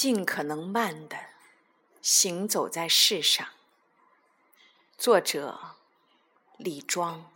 [0.00, 1.16] 尽可能慢的
[2.00, 3.48] 行走在世上。
[4.96, 5.58] 作者：
[6.56, 7.28] 李庄。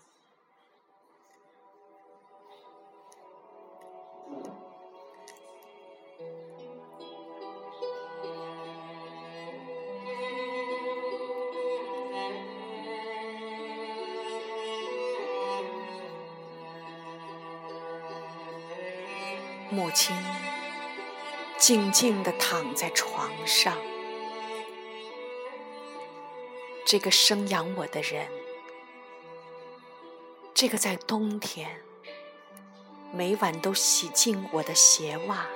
[19.69, 20.15] 母亲
[21.63, 23.79] 静静地躺在床上，
[26.85, 28.27] 这个生养我的人，
[30.53, 31.81] 这个在冬天
[33.13, 35.47] 每晚都洗净我的鞋袜、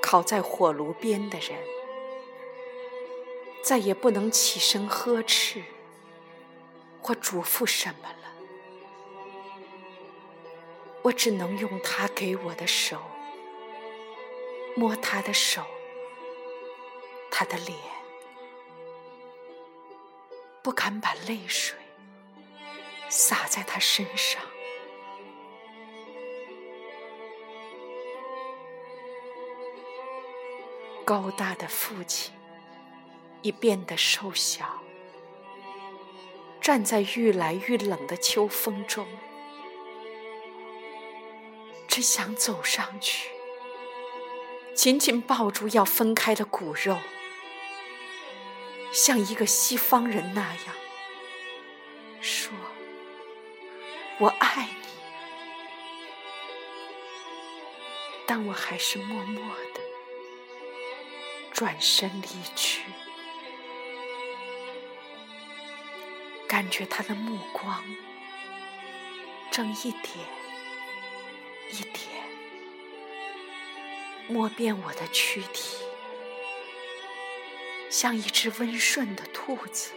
[0.00, 1.58] 烤在火炉边的人，
[3.64, 5.60] 再也不能起身呵斥
[7.02, 8.32] 或嘱咐什么了。
[11.02, 13.00] 我只能用他给我的手，
[14.78, 15.66] 摸他的手，
[17.32, 17.76] 他的脸，
[20.62, 21.76] 不敢把泪水
[23.08, 24.40] 洒在他身上。
[31.04, 32.32] 高大的父亲
[33.42, 34.80] 已变得瘦小，
[36.60, 39.04] 站在愈来愈冷的秋风中。
[41.88, 43.32] 只想走上去，
[44.78, 47.00] 紧紧抱住要分开的骨肉，
[48.92, 50.76] 像一个西方人那样
[52.20, 52.52] 说
[54.20, 54.86] ：“我爱你。”
[58.24, 59.42] 但我还是默默
[59.74, 59.80] 的
[61.50, 62.84] 转身离去，
[66.46, 67.84] 感觉他的目光
[69.50, 70.24] 正一点。
[71.72, 71.98] 一点，
[74.28, 75.78] 摸遍我的躯体，
[77.88, 79.92] 像一只温顺的兔子。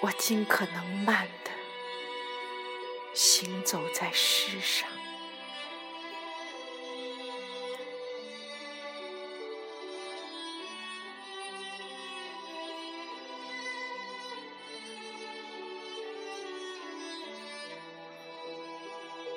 [0.00, 1.50] 我尽可能慢的
[3.12, 4.88] 行走在世上。